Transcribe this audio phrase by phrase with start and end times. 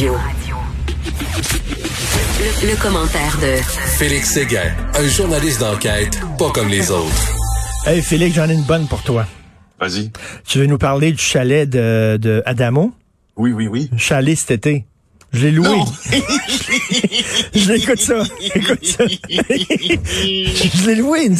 [0.00, 0.14] Radio.
[2.38, 3.62] Le, le commentaire de
[3.98, 7.34] Félix Séguin, un journaliste d'enquête pas comme les autres.
[7.86, 9.26] Hey Félix, j'en ai une bonne pour toi.
[9.78, 10.10] Vas-y.
[10.46, 12.94] Tu veux nous parler du chalet de, de Adamo?
[13.36, 13.90] Oui, oui, oui.
[13.98, 14.86] Chalet cet été.
[15.32, 15.68] Je l'ai loué.
[17.54, 18.22] Je l'écoute ça.
[18.54, 19.04] Écoute ça.
[19.28, 21.36] je l'ai loué une,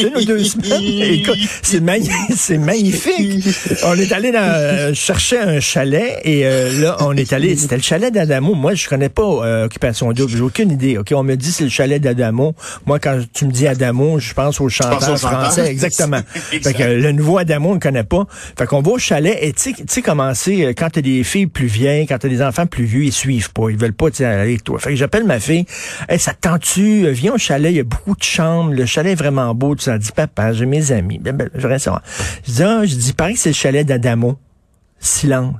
[0.00, 0.82] une ou deux semaines.
[1.12, 3.44] Écoute, c'est magni- c'est magnifique.
[3.84, 7.76] On est allé dans, euh, chercher un chalet et euh, là, on est allé, c'était
[7.76, 8.54] le chalet d'Adamo.
[8.54, 10.30] Moi, je connais pas euh, Occupation Double.
[10.32, 10.98] J'ai aucune idée.
[10.98, 12.54] OK, on me dit c'est le chalet d'Adamo.
[12.86, 15.66] Moi, quand tu me dis Adamo, je pense au chanteur français.
[15.70, 16.20] Exactement.
[16.52, 16.76] Exact.
[16.78, 18.26] Fait que le nouveau Adamo, on le connaît pas.
[18.58, 21.24] Fait qu'on va au chalet et tu sais- tu sais comment c'est quand t'as des
[21.24, 23.70] filles plus vieilles, quand t'as des enfants plus vieux, ils suivent pas.
[23.70, 24.78] Ils veulent pas tu aller avec toi.
[24.78, 25.66] Fait que j'appelle ma fille.
[26.08, 27.06] Hey, ça te tente-tu?
[27.06, 28.72] Euh, Viens au chalet, il y a beaucoup de chambres.
[28.72, 29.74] Le chalet est vraiment beau.
[29.74, 31.18] Tu as dit, papa, j'ai mes amis.
[31.18, 32.02] Ben, ben, j'aimerais savoir.
[32.46, 34.38] Je dis, ah, je dis, pareil c'est le chalet d'Adamo.
[34.98, 35.56] Silence.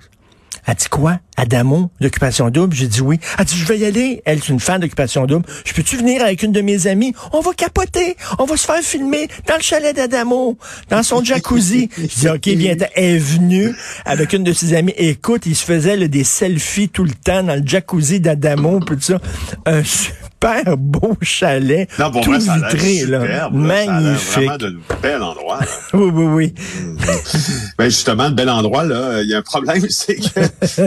[0.66, 1.18] Elle dit quoi?
[1.36, 2.74] Adamo, d'occupation double?
[2.74, 3.18] J'ai dit oui.
[3.38, 4.22] Elle dit, je vais y aller.
[4.24, 5.44] Elle, c'est une fan d'occupation double.
[5.64, 7.14] Je peux-tu venir avec une de mes amies?
[7.32, 8.16] On va capoter.
[8.38, 10.56] On va se faire filmer dans le chalet d'Adamo,
[10.90, 11.88] dans son jacuzzi.
[11.98, 12.76] Je dis, OK, viens.
[12.94, 13.74] Elle est venue
[14.04, 14.94] avec une de ses amies.
[14.96, 18.96] Écoute, il se faisait là, des selfies tout le temps dans le jacuzzi d'Adamo, tout
[19.00, 19.18] ça.
[19.66, 21.88] Un super beau chalet.
[21.98, 23.26] Non, tout vrai, ça vitré, superbe, là.
[23.28, 23.40] là.
[23.40, 24.34] Ça Magnifique.
[24.34, 25.60] vraiment de bel endroit.
[25.60, 25.66] là.
[25.94, 26.54] Oui, oui, oui.
[27.78, 30.32] Ben justement, le bel endroit, là, il y a un problème, c'est qu'il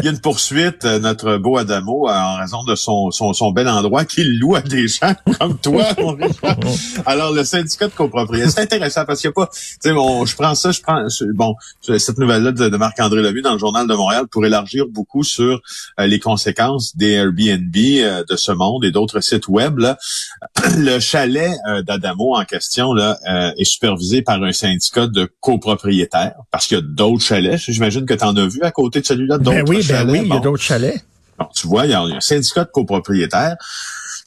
[0.04, 0.37] y a une poursuite,
[0.86, 4.56] euh, notre beau Adamo, euh, en raison de son, son, son bel endroit qu'il loue
[4.56, 5.84] à des gens comme toi.
[7.06, 10.26] Alors, le syndicat de copropriété, c'est intéressant parce qu'il n'y a pas, tu sais, bon,
[10.26, 11.56] je prends ça, je prends, je- bon,
[11.98, 15.62] cette nouvelle-là de, de Marc-André Levy dans le Journal de Montréal pour élargir beaucoup sur
[16.00, 19.98] euh, les conséquences des Airbnb euh, de ce monde et d'autres sites web, là.
[20.78, 23.18] Le chalet euh, d'Adamo en question, là,
[23.58, 27.58] est supervisé par un syndicat de copropriétaires parce qu'il y a d'autres chalets.
[27.58, 30.22] J'imagine que tu en as vu à côté de celui-là, d'autres Ben oui, ben chalets.
[30.22, 31.02] oui, il y a d'autres chalets.
[31.38, 33.58] Bon, tu vois, il y a un syndicat de copropriétaires.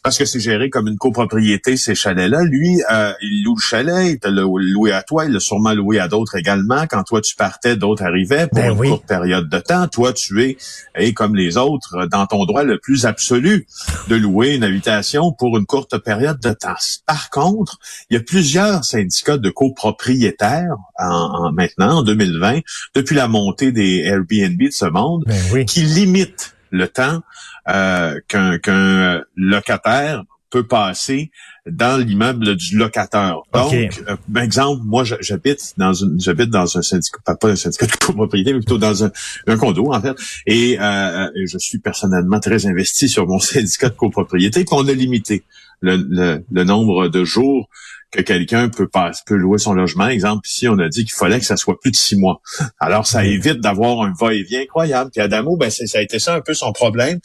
[0.02, 2.42] Parce que c'est géré comme une copropriété, ces chalets-là.
[2.44, 5.74] Lui, euh, il loue le chalet, il te l'a loué à toi, il l'a sûrement
[5.74, 6.86] loué à d'autres également.
[6.88, 8.88] Quand toi, tu partais, d'autres arrivaient pour Ben une oui.
[8.88, 9.88] courte période de temps.
[9.88, 10.56] Toi, tu es,
[10.98, 13.66] et comme les autres, dans ton droit le plus absolu
[14.08, 16.68] de louer une habitation pour une courte période de temps.
[17.06, 17.78] Par contre,
[18.08, 22.60] il y a plusieurs syndicats de copropriétaires en, en- maintenant, en 2020,
[22.94, 25.66] depuis la montée des Airbnb de ce monde, Ben oui.
[25.66, 27.20] qui limite le temps
[27.68, 31.30] euh, qu'un qu'un locataire peut passer
[31.66, 33.42] dans l'immeuble du locateur.
[33.54, 34.02] Donc, OK.
[34.08, 37.92] euh, par exemple, moi, j'habite dans une, j'habite dans un syndicat, pas- un syndicat de
[38.04, 39.12] copropriété, mais plutôt dans un,
[39.46, 40.16] un condo en fait,
[40.46, 44.64] et, euh, et je suis personnellement très investi sur mon syndicat de copropriété.
[44.64, 45.44] Puis on a limité
[45.82, 47.68] le, le, le nombre de jours
[48.10, 50.08] que quelqu'un peut pas peut louer son logement.
[50.08, 52.40] Exemple, ici, on a dit qu'il fallait que ça soit plus de six mois.
[52.78, 55.10] Alors, ça évite d'avoir un va-et-vient incroyable.
[55.12, 57.20] Puis Adamo, ben, c'est- ça a été ça un peu son problème.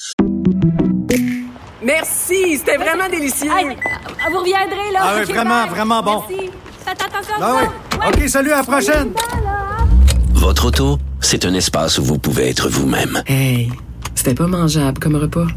[1.83, 3.49] Merci, c'était vraiment délicieux.
[3.55, 3.65] Hey,
[4.31, 4.99] vous reviendrez, là.
[5.01, 5.69] Ah oui, vraiment, bye.
[5.69, 6.23] vraiment bon.
[6.29, 6.49] Merci.
[6.85, 7.99] Faites attention Ah oui.
[7.99, 8.23] Ouais.
[8.23, 9.13] OK, salut, à la prochaine.
[10.33, 13.21] Votre auto, c'est un espace où vous pouvez être vous-même.
[13.27, 13.71] Hey,
[14.15, 15.47] c'était pas mangeable comme repas.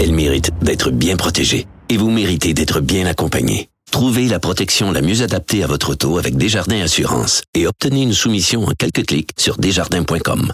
[0.00, 3.68] Elle mérite d'être bien protégée et vous méritez d'être bien accompagné.
[3.90, 8.12] Trouvez la protection la mieux adaptée à votre auto avec Desjardins Assurance et obtenez une
[8.12, 10.52] soumission en quelques clics sur desjardins.com.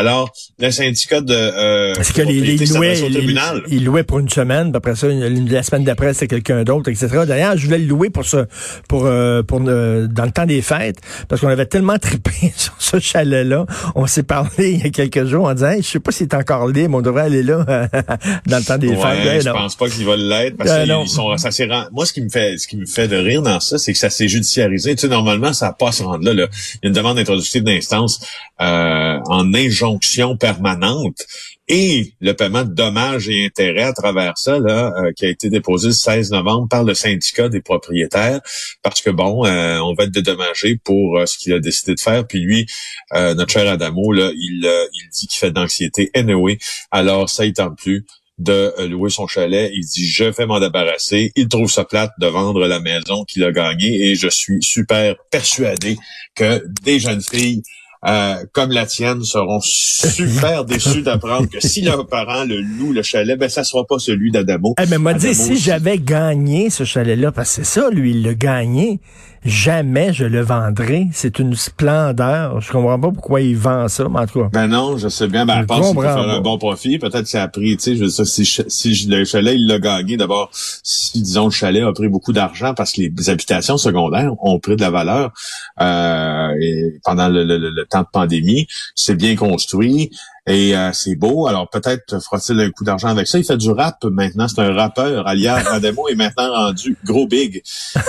[0.00, 3.62] Alors, le syndicat de euh, Parce que les, louait, tribunal.
[3.68, 7.08] il louait pour une semaine, puis après ça, la semaine d'après, c'était quelqu'un d'autre, etc.
[7.26, 8.46] D'ailleurs, je voulais le louer pour ce,
[8.88, 10.96] pour, euh, pour euh, dans le temps des fêtes,
[11.28, 13.66] parce qu'on avait tellement trippé sur ce chalet-là.
[13.94, 16.26] On s'est parlé il y a quelques jours en disant, Hey, je sais pas s'il
[16.28, 17.64] est encore libre, on devrait aller là
[18.46, 19.24] dans le temps des Ouais, fêtes.
[19.24, 19.54] Ben, je non.
[19.54, 22.28] pense pas qu'ils vont l'être parce Euh, qu'ils sont ça s'est moi ce qui me
[22.30, 25.02] fait ce qui me fait de rire dans ça c'est que ça s'est judiciarisé tu
[25.02, 26.46] sais normalement ça n'a pas à se rendre là, là.
[26.74, 28.20] il y a une demande introductive d'instance
[28.60, 29.89] euh, en injonction
[30.38, 31.26] permanente
[31.68, 35.48] et le paiement de dommages et intérêts à travers ça là euh, qui a été
[35.48, 38.40] déposé le 16 novembre par le syndicat des propriétaires
[38.82, 42.00] parce que bon euh, on va être dédommagé pour euh, ce qu'il a décidé de
[42.00, 42.66] faire puis lui
[43.14, 46.58] euh, notre cher Adamo là il euh, il dit qu'il fait de l'anxiété anyway
[46.90, 48.04] alors ça il tente plus
[48.38, 49.70] de louer son chalet.
[49.74, 51.30] Il dit, je vais m'en débarrasser.
[51.36, 55.14] Il trouve ça plate de vendre la maison qu'il a gagnée et je suis super
[55.30, 55.98] persuadé
[56.34, 57.62] que des jeunes filles
[58.06, 63.02] euh, comme la tienne seront super déçus d'apprendre que si leurs parents le louent le
[63.02, 64.74] chalet, ben ça sera pas celui d'Adamo.
[64.80, 68.22] Eh, mais m'a dit, si j'avais gagné ce chalet-là, parce que c'est ça, lui, il
[68.22, 69.00] l'a gagné,
[69.44, 71.06] jamais je le vendrai.
[71.12, 72.60] C'est une splendeur.
[72.60, 74.48] Je comprends pas pourquoi il vend ça, mais en tout cas.
[74.52, 75.46] Ben non, je sais bien.
[75.46, 76.98] Ben, Je je pense qu'il peut comprends faire un bon profit.
[76.98, 79.66] Peut-être que ça a pris, tu sais, je veux dire, si, si le chalet, il
[79.66, 83.78] l'a gagné, d'abord, si, disons, le chalet a pris beaucoup d'argent parce que les habitations
[83.78, 85.32] secondaires ont pris de la valeur
[85.80, 90.10] euh, et pendant le, le- le- le temps de pandémie, c'est bien construit
[90.50, 91.46] et euh, c'est beau.
[91.46, 93.38] Alors, peut-être fera-t-il un coup d'argent avec ça.
[93.38, 94.48] Il fait du rap maintenant.
[94.48, 95.26] C'est un rappeur.
[95.26, 97.62] Alias Ademo est maintenant rendu gros big.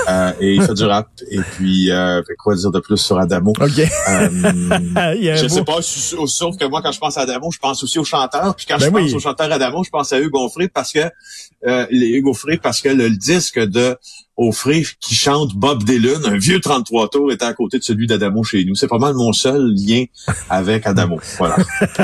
[0.09, 1.07] Euh, et il fait du rap.
[1.29, 3.51] Et puis, euh, quoi dire de plus sur Adamo?
[3.51, 3.79] OK.
[3.79, 4.25] Euh,
[5.35, 8.03] je sais pas, sauf que moi, quand je pense à Adamo, je pense aussi au
[8.03, 8.55] chanteur.
[8.55, 9.03] Puis quand Ben je oui.
[9.03, 10.99] pense au chanteur Adamo, je pense à Hugo Offray parce que
[11.67, 13.95] euh, les Hugo parce que le disque de
[14.37, 18.43] Offray qui chante Bob Dylan, un vieux 33 tours, était à côté de celui d'Adamo
[18.43, 18.75] chez nous.
[18.75, 20.05] C'est pas mal mon seul lien
[20.49, 21.19] avec Adamo.
[21.37, 21.55] Voilà.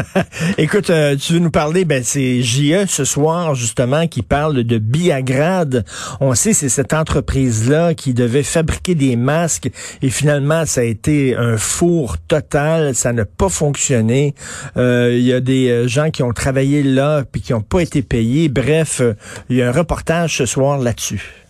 [0.57, 4.77] Écoute, euh, tu veux nous parler, ben c'est JE ce soir justement qui parle de
[4.77, 5.85] Biagrad.
[6.21, 9.69] On sait c'est cette entreprise-là qui devait fabriquer des masques
[10.01, 14.33] et finalement ça a été un four total, ça n'a pas fonctionné.
[14.75, 17.81] Euh, Il y a des euh, gens qui ont travaillé là puis qui n'ont pas
[17.81, 18.50] été payés.
[18.50, 19.01] Bref,
[19.50, 21.47] il y a un reportage ce soir là-dessus.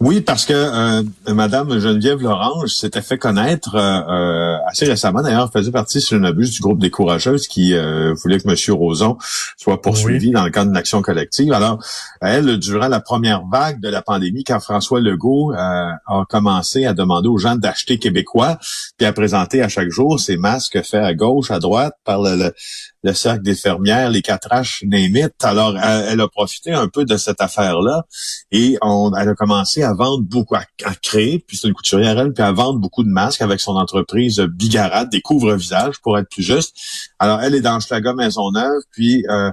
[0.00, 5.22] Oui, parce que euh, Madame Geneviève Lorange s'était fait connaître euh, euh, assez récemment.
[5.22, 8.74] D'ailleurs, faisait partie, si je n'abuse, du groupe des courageuses qui euh, voulait que M.
[8.76, 9.18] Roson
[9.56, 11.52] soit poursuivi dans le cadre d'une action collective.
[11.52, 11.82] Alors,
[12.20, 16.94] elle, durant la première vague de la pandémie, quand François Legault euh, a commencé à
[16.94, 18.58] demander aux gens d'acheter québécois,
[18.96, 22.36] puis à présenter à chaque jour ces masques faits à gauche, à droite, par le,
[22.36, 22.54] le,
[23.02, 25.32] le cercle des fermières, les quatre H, name it.
[25.42, 28.04] Alors, elle, elle a profité un peu de cette affaire-là
[28.50, 32.18] et on, elle a commencé à vendre beaucoup, à, à créer, puis c'est une couturière
[32.18, 36.28] elle, puis à vendre beaucoup de masques avec son entreprise Bigarade, des couvre-visages pour être
[36.28, 36.74] plus juste.
[37.18, 39.50] Alors, elle est dans Schlaga Maisonneuve, puis euh,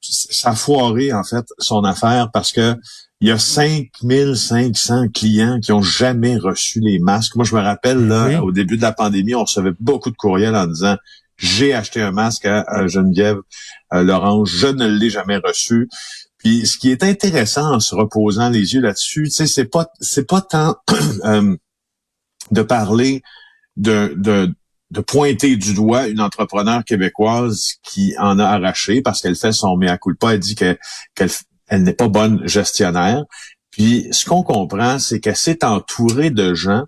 [0.00, 2.74] ça a foiré, en fait, son affaire parce que
[3.20, 7.34] il y a 5500 clients qui ont jamais reçu les masques.
[7.34, 8.36] Moi, je me rappelle, là, Oui.
[8.36, 10.96] au début de la pandémie, on recevait beaucoup de courriels en disant
[11.38, 13.38] j'ai acheté un masque à, Geneviève
[13.92, 15.88] Lorange, je ne l'ai jamais reçu.
[16.38, 20.40] Puis ce qui est intéressant en se reposant les yeux là-dessus, c'est pas c'est pas
[20.40, 20.76] tant
[21.24, 21.56] euh,
[22.50, 23.22] de parler
[23.76, 24.52] de, de
[24.90, 29.76] de pointer du doigt une entrepreneur québécoise qui en a arraché parce qu'elle fait son
[29.76, 30.78] mea culpa, elle dit que
[31.14, 31.30] qu'elle
[31.66, 33.24] elle n'est pas bonne gestionnaire.
[33.70, 36.84] Puis ce qu'on comprend, c'est qu'elle s'est entourée de gens,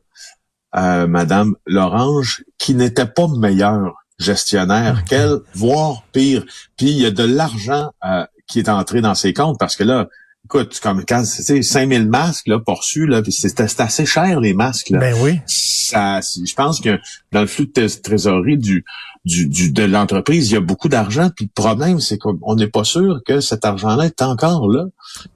[0.77, 6.45] euh, Madame Lorange, qui n'étaient pas meilleurs gestionnaires qu'elle, voire pire.
[6.77, 9.85] Puis il y a de l'argent euh, qui est entré dans ses comptes parce que
[9.85, 10.09] là,
[10.45, 14.99] écoute, comme quand c'est 5000 masques là poursus là, c'est assez cher les masques là.
[14.99, 15.41] Ben oui.
[15.47, 16.99] Ça, je pense que
[17.33, 18.85] dans le flux de trésorerie du,
[19.25, 21.31] du, du de l'entreprise, il y a beaucoup d'argent.
[21.35, 24.85] Puis le problème, c'est qu'on n'est pas sûr que cet argent-là est encore là.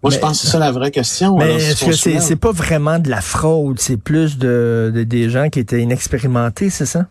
[0.02, 1.36] Moi, je Mais- pense que c'est ça la vraie question.
[1.38, 5.28] Mais si est-ce que c'est pas vraiment de la fraude, c'est plus de, de- des
[5.28, 7.06] gens qui étaient inexpérimentés, c'est ça?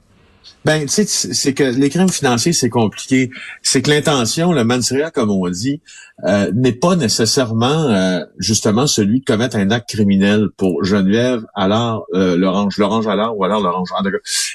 [0.65, 3.29] Ben, tu sais, c'est que les crimes financiers, c'est compliqué.
[3.61, 5.81] C'est que l'intention, le mens rea, comme on dit,
[6.25, 12.05] euh, n'est pas nécessairement euh, justement celui de commettre un acte criminel pour Geneviève, alors
[12.13, 13.89] euh, l'orange, l'orange alors ou alors l'orange.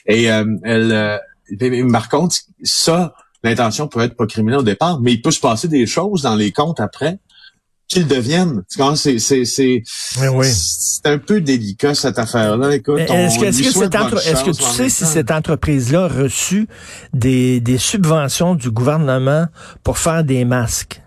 [0.06, 5.12] Et euh, elle, euh, par contre, ça, l'intention peut être pas criminelle au départ, mais
[5.12, 7.18] il peut se passer des choses dans les comptes après
[7.88, 8.62] qu'ils deviennent.
[8.94, 9.82] C'est, c'est, c'est,
[10.20, 10.46] Oui, oui.
[10.50, 12.74] c'est un peu délicat cette affaire-là.
[12.74, 15.02] Écoute, Est-ce que, est-ce lui que, souhaite cette entre- bonne est-ce que tu sais si
[15.04, 16.68] temps- cette entreprise-là a reçu
[17.14, 19.46] des, des subventions du gouvernement
[19.82, 21.00] pour faire des masques?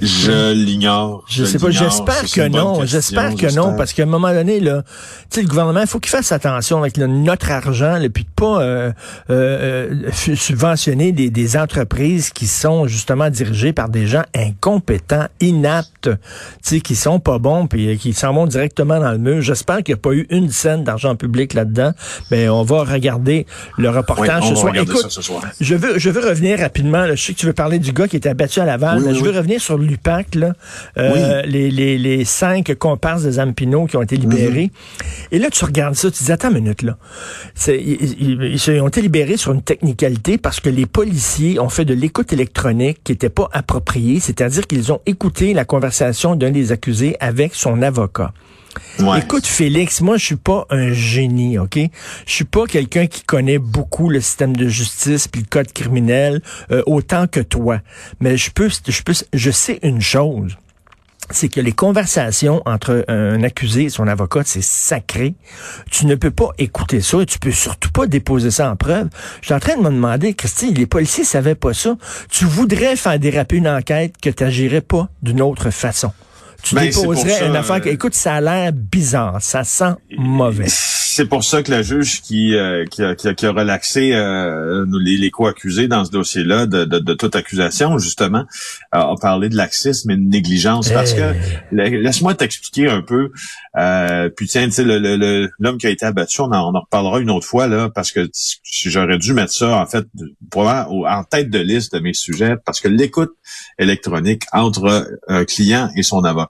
[0.00, 1.24] Je l'ignore.
[1.28, 4.82] Je sais pas, j'espère que non, j'espère que non, parce qu'à un moment donné, là,
[5.30, 8.24] tu sais, le gouvernement, il faut qu'il fasse attention avec le- notre argent, et puis
[8.24, 8.92] de pas euh,
[9.30, 15.88] euh, euh, subventionner des, des entreprises qui sont justement dirigées par des gens incompétents, inaptes,
[16.62, 19.40] sais, qui sont pas bons, puis euh, qui s'en vont directement dans le mur.
[19.42, 21.92] J'espère qu'il n'y a pas eu une scène d'argent public là-dedans.
[22.30, 23.46] Mais on va regarder
[23.78, 24.74] le reportage ce soir.
[24.76, 25.42] Écoute, ça ce soir.
[25.60, 27.06] je veux, je veux revenir rapidement.
[27.06, 27.14] là.
[27.14, 29.22] Je sais que tu veux parler du gars qui était abattu à Laval, Oui, je
[29.22, 30.34] veux revenir sur l'UPAC.
[30.34, 30.52] Là.
[30.98, 34.70] Euh, les, les, les cinq comparses de Zampino qui ont été libérés.
[34.72, 35.06] Mhm.
[35.32, 36.96] Et là, tu regardes ça, tu dis, attends une minute, là.
[37.68, 42.32] Ils ont été libérés sur une technicalité parce que les policiers ont fait de l'écoute
[42.32, 45.95] électronique qui n'était pas appropriée, c'est-à-dire qu'ils ont écouté la conversation
[46.36, 48.32] d'un des accusés avec son avocat.
[48.98, 49.20] Ouais.
[49.20, 51.78] Écoute, Félix, moi, je suis pas un génie, OK?
[52.26, 56.42] Je suis pas quelqu'un qui connaît beaucoup le système de justice puis le code criminel
[56.70, 57.80] euh, autant que toi.
[58.20, 60.56] Mais je peux, je peux, je sais une chose.
[61.30, 65.34] C'est que les conversations entre un accusé et son avocat, c'est sacré.
[65.90, 69.08] Tu ne peux pas écouter ça et tu peux surtout pas déposer ça en preuve.
[69.40, 71.96] Je suis en train de me demander, Christine, les policiers savaient pas ça.
[72.30, 76.12] Tu voudrais faire déraper une enquête que tu n'agirais pas d'une autre façon.
[76.62, 79.94] Tu Ben, déposerais ça, une affaire que, euh, écoute, ça a l'air bizarre, ça sent
[80.16, 80.64] mauvais.
[80.68, 84.12] C'est pour ça que la juge qui, euh, qui, a, qui, a, qui a relaxé
[84.12, 88.44] euh, les, les co-accusés dans ce dossier-là de, de, de toute accusation, justement,
[88.94, 90.90] euh, a parlé de laxisme et de négligence.
[90.90, 91.32] Parce que,
[91.72, 93.30] la- laisse-moi t'expliquer un peu.
[93.78, 96.70] Euh, puis tiens, tu sais, le- le- le- l'homme qui a été abattu, on en,
[96.70, 99.86] on en reparlera une autre fois, là, parce que si j'aurais dû mettre ça, en
[99.86, 100.04] fait,
[100.50, 103.30] probablement en tête de liste de mes sujets, parce que l'écoute
[103.78, 106.45] électronique entre un client et son avocat,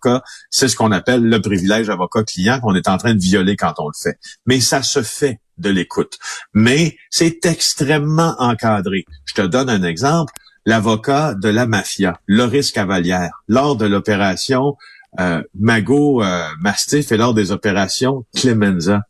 [0.50, 3.88] c'est ce qu'on appelle le privilège avocat-client qu'on est en train de violer quand on
[3.88, 4.18] le fait.
[4.46, 6.18] Mais ça se fait de l'écoute.
[6.54, 9.04] Mais c'est extrêmement encadré.
[9.24, 10.32] Je te donne un exemple.
[10.64, 14.76] L'avocat de la mafia, Loris Cavalière, lors de l'opération
[15.20, 19.02] euh, Mago euh, Mastiff et lors des opérations Clemenza,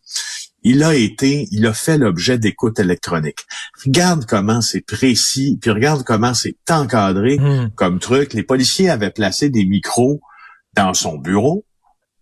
[0.62, 3.46] il a été, il a fait l'objet d'écoute électronique.
[3.84, 7.70] Regarde comment c'est précis, puis regarde comment c'est encadré Hmm.
[7.74, 8.34] comme truc.
[8.34, 10.20] Les policiers avaient placé des micros
[10.76, 11.64] dans son bureau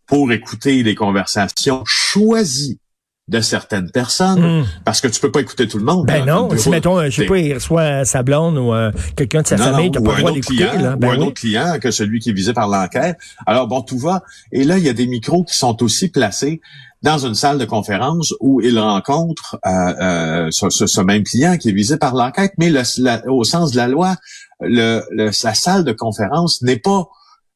[0.07, 2.79] pour écouter les conversations choisies
[3.27, 4.65] de certaines personnes, Hmm.
[4.85, 6.07] parce que tu peux pas écouter tout le monde.
[6.07, 9.41] Ben dans non, si mettons, je sais pas, il reçoit sa blonde ou euh, quelqu'un
[9.41, 10.95] de sa non, famille, t'as pas le un droit autre d'écouter, client, là.
[10.95, 11.27] ou Ben un oui.
[11.29, 13.17] autre client que celui qui est visé par l'enquête.
[13.47, 14.23] Alors bon, tout va.
[14.53, 16.61] Et là, il y a des micros qui sont aussi placés
[17.01, 21.57] dans une salle de conférence où il rencontre euh, euh, ce, ce- ce même client
[21.57, 24.17] qui est visé par l'enquête, mais le- la- au sens de la loi,
[24.61, 27.07] le, le- la salle de conférence n'est pas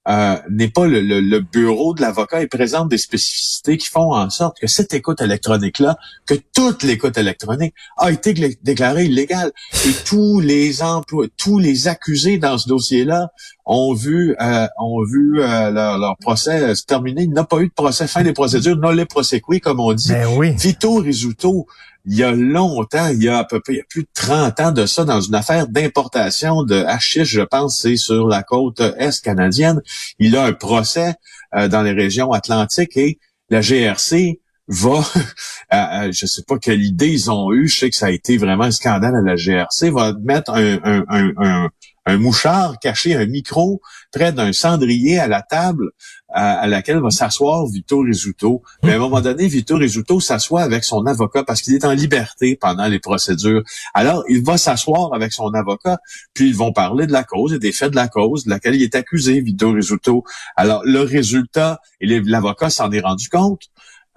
[0.09, 4.15] euh, n'est pas le, le- le bureau de l'avocat et présente des spécificités qui font
[4.15, 5.97] en sorte que cette écoute électronique-là,
[6.27, 9.53] que toute l'écoute électronique a été déclarée illégale.
[9.87, 13.29] Et tous les emplois, tous les accusés dans ce dossier-là
[13.67, 17.23] ont vu euh, ont vu euh, leur, leur procès se terminer.
[17.25, 20.09] Il n'a pas eu de procès, fin des procédures, non les prosequi, comme on dit.
[20.09, 20.53] Ben oui.
[20.57, 21.67] Vito Rizzuto,
[22.09, 24.09] il y a longtemps, il y a à peu près il y a plus de
[24.15, 28.43] 30 ans de ça, dans une affaire d'importation de hashish, je pense, c'est sur la
[28.43, 29.83] côte est canadienne.
[30.19, 31.15] Il a un procès
[31.55, 33.19] euh, dans les régions atlantiques et
[33.51, 34.91] la GRC va,
[35.75, 38.11] euh, euh, je sais pas quelle idée ils ont eu, je sais que ça a
[38.11, 41.71] été vraiment un scandale à la GRC, va mettre un, un, un, un,
[42.09, 43.81] un mouchard caché, un micro
[44.13, 45.91] près d'un cendrier à la table
[46.31, 48.63] à, laquelle va s'asseoir Vito Rizzuto.
[48.83, 51.93] Mais à un moment donné, Vito Rizzuto s'assoit avec son avocat parce qu'il est en
[51.93, 53.63] liberté pendant les procédures.
[53.95, 55.99] Alors, il va s'asseoir avec son avocat,
[56.35, 58.75] puis ils vont parler de la cause et des faits de la cause de laquelle
[58.75, 60.25] il est accusé, Vito Rizzuto.
[60.57, 63.63] Alors, le résultat, l'avocat s'en est rendu compte.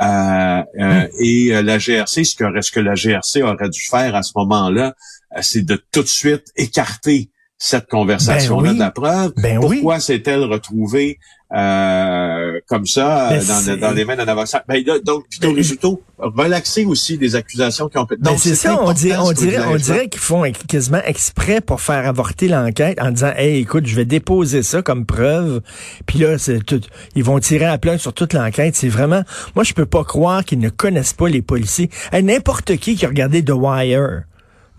[0.02, 4.32] Euh, euh, et euh, la GRC, ce que, la GRC aurait dû faire à ce
[4.36, 4.96] moment-là,
[5.42, 7.30] c'est de tout de suite écarter
[7.64, 8.76] cette conversation-là Ben oui.
[8.76, 9.34] de la preuve.
[9.38, 9.76] Ben oui.
[9.78, 11.20] Pourquoi s'est-elle retrouvée
[11.54, 14.64] euh, comme ça Ben euh, dans, c'est- dans les mains d'un avocat?
[14.68, 18.08] Ben, là, donc, Vito Rizzuto, relaxer aussi des accusations qui ont...
[18.10, 21.82] Ben, Donc, c'est ça, on, dirait, on dirait, on dirait qu'ils font quasiment exprès pour
[21.82, 25.62] faire avorter l'enquête en disant, hey, écoute, je vais déposer ça comme preuve.
[26.08, 26.82] Puis là, c'est tout,
[27.16, 28.76] ils vont tirer à plein sur toute l'enquête.
[28.76, 29.22] C'est vraiment,
[29.54, 31.92] moi, je peux pas croire qu'ils ne connaissent pas les policiers.
[32.12, 34.24] Hey, N'importe qui qui a regardé The Wire.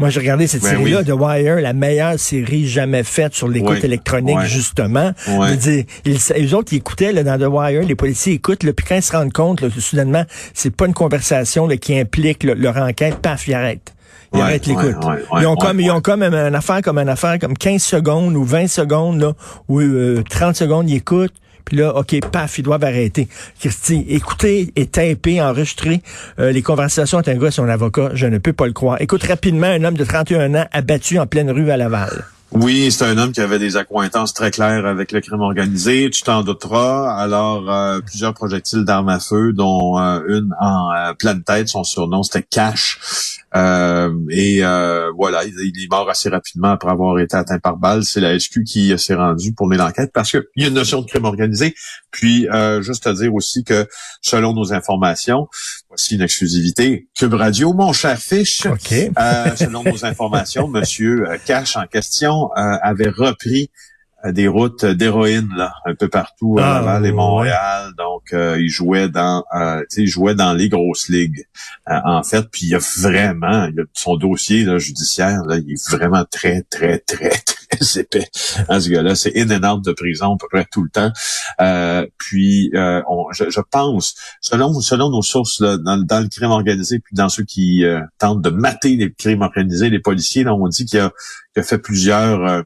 [0.02, 1.04] Moi, j'ai regardé cette Ben série-là, oui.
[1.06, 3.84] The Wire, la meilleure série jamais faite sur l'écoute Oui.
[3.84, 5.12] électronique, justement.
[5.28, 5.48] Ouais.
[5.50, 8.72] Je dire, ils, eux autres, ils écoutaient là, dans The Wire, les policiers écoutent, là,
[8.72, 11.98] puis quand ils se rendent compte, là, que soudainement, c'est pas une conversation là, qui
[11.98, 13.94] implique là, leur enquête, paf, ils arrêtent.
[14.32, 14.96] Ils Ouais, arrêtent l'écoute.
[15.04, 17.56] ouais, ouais, ils ont comme, ils ont comme une, une affaire comme une affaire comme
[17.56, 19.32] 15 secondes ou 20 secondes, là,
[19.68, 21.34] ou euh, 30 secondes, ils écoutent.
[21.64, 23.28] Puis là, OK, paf, ils doivent arrêter.
[23.60, 26.02] Christy, écouter et taper, enregistrer
[26.38, 29.00] euh, les conversations entre un gars et son avocat, je ne peux pas le croire.
[29.00, 32.24] Écoute rapidement, un homme de 31 ans abattu en pleine rue à Laval.
[32.54, 36.20] Oui, c'est un homme qui avait des accointances très claires avec le crime organisé, tu
[36.20, 37.16] t'en douteras.
[37.16, 41.82] Alors, euh, plusieurs projectiles d'armes à feu, dont euh, une en euh, pleine tête, son
[41.82, 43.38] surnom c'était Cash.
[43.54, 44.60] Euh, et
[45.16, 48.04] voilà, il, il est mort assez rapidement après avoir été atteint par balle.
[48.04, 51.00] C'est la SQ qui s'est rendue pour mener l'enquête parce qu'il y a une notion
[51.00, 51.74] de crime organisé.
[52.10, 52.46] Puis,
[52.80, 53.86] juste à dire aussi que
[54.20, 55.48] selon nos informations,
[55.92, 58.92] voici une exclusivité, Cube Radio, mon cher Fish, OK.
[58.92, 63.70] euh, selon nos informations, Monsieur euh, Cash en question euh, avait repris
[64.30, 67.14] des routes d'héroïne là, un peu partout à Ah, Laval et ouais.
[67.14, 67.92] Montréal.
[67.98, 71.44] Donc, euh, il jouait dans, euh, tu sais, il jouait dans les grosses ligues
[71.88, 72.46] euh, en fait.
[72.50, 75.90] Puis il y a vraiment, il y a son dossier là, judiciaire, là, il est
[75.90, 77.30] vraiment très, très, très,
[77.70, 78.28] très épais.
[78.68, 81.10] Hein, ce gars-là, c'est in and out de prison à peu près tout le temps.
[81.60, 86.28] Euh, puis, euh, on, je, je pense, selon selon nos sources là, dans, dans le
[86.28, 90.44] crime organisé, puis dans ceux qui euh, tentent de mater les crimes organisés, les policiers,
[90.44, 91.10] là, on dit qu'il a,
[91.56, 92.62] a fait plusieurs euh,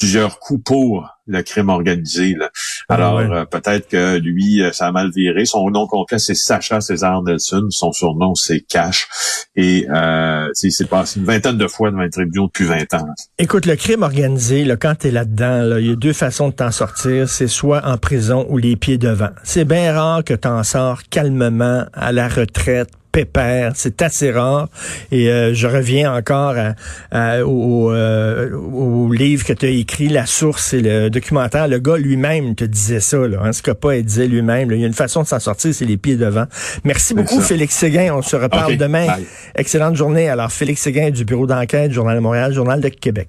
[0.00, 2.34] plusieurs coups pour le crime organisé.
[2.34, 2.50] Là.
[2.88, 3.28] Ah, Alors, ouais.
[3.30, 5.44] euh, peut-être que lui, euh, ça a mal viré.
[5.44, 7.66] Son nom complet, c'est Sacha César Nelson.
[7.70, 9.06] Son surnom, c'est Cash.
[9.54, 13.06] Et euh, c'est c'est passé une vingtaine de fois devant les tribunaux depuis 20 ans.
[13.38, 16.48] Écoute, le crime organisé, là, quand tu es là-dedans, là, il y a deux façons
[16.48, 17.28] de t'en sortir.
[17.28, 19.30] C'est soit en prison ou les pieds devant.
[19.44, 24.68] C'est bien rare que t'en sors calmement à la retraite pépère, c'est assez rare.
[25.10, 26.74] Et euh, je reviens encore à-
[27.10, 31.68] à- au, euh, au livre que tu as écrit, La Source et le documentaire.
[31.68, 33.18] Le gars lui-même te disait ça.
[33.18, 35.84] Là, hein, Scopa, il disait lui-même, il y a une façon de s'en sortir, c'est
[35.84, 36.44] les pieds devant.
[36.84, 37.40] Merci beaucoup.
[37.40, 38.14] Félix Séguin.
[38.14, 39.06] On se reparle demain.
[39.06, 39.24] bye.
[39.54, 40.28] Excellente journée.
[40.28, 43.28] Alors, Félix Séguin du Bureau d'enquête, Journal de Montréal, Journal de Québec.